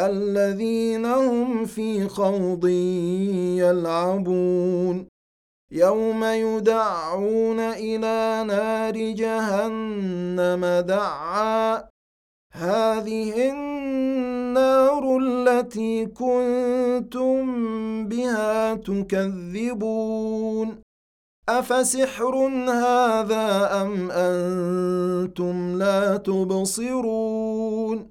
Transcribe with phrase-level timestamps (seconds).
[0.00, 2.66] الذين هم في خوض
[3.58, 5.08] يلعبون.
[5.72, 11.84] يوم يدعون إلى نار جهنم دعا.
[12.52, 17.44] هذه النار التي كنتم
[18.08, 20.82] بها تكذبون.
[21.48, 22.34] أفسحر
[22.68, 28.10] هذا أم أنتم لا تبصرون؟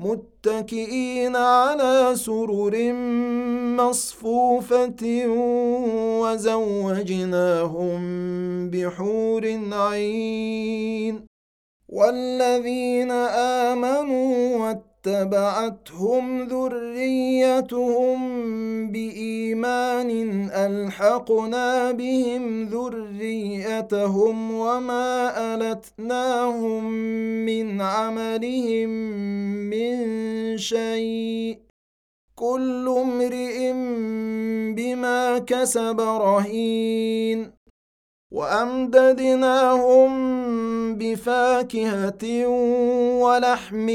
[0.00, 2.92] متكئين على سرر
[3.76, 5.26] مصفوفة
[6.20, 8.00] وزوجناهم
[8.70, 11.26] بحور عين.
[11.88, 13.10] والذين
[13.70, 14.56] آمنوا
[15.06, 18.20] واتبعتهم ذريتهم
[20.00, 25.30] بايمان الحقنا بهم ذريتهم وما
[25.72, 26.84] التناهم
[27.44, 28.88] من عملهم
[29.70, 29.98] من
[30.58, 31.58] شيء
[32.34, 33.72] كل امرئ
[34.76, 37.52] بما كسب رهين
[38.32, 40.10] وامددناهم
[40.94, 42.46] بفاكهه
[43.20, 43.88] ولحم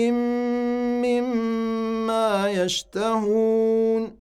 [1.01, 4.25] مما يشتهون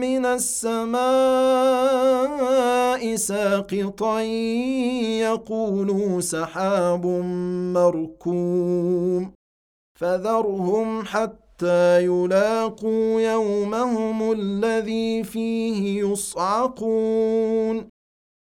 [0.00, 0.98] من السماء
[3.16, 4.20] ساقطا
[5.20, 7.06] يقولوا سحاب
[7.76, 9.32] مركوم
[10.00, 17.88] فذرهم حتى يلاقوا يومهم الذي فيه يصعقون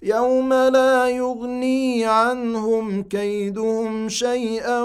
[0.03, 4.83] يوم لا يغني عنهم كيدهم شيئا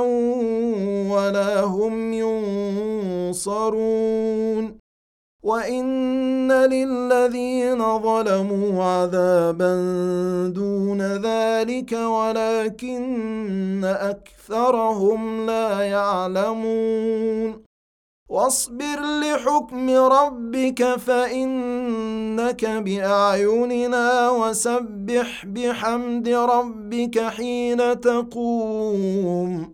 [1.09, 2.13] ولا هم
[3.33, 4.72] ينصرون
[5.43, 9.73] وان للذين ظلموا عذابا
[10.55, 17.63] دون ذلك ولكن اكثرهم لا يعلمون
[18.29, 29.73] واصبر لحكم ربك فانك باعيننا وسبح بحمد ربك حين تقوم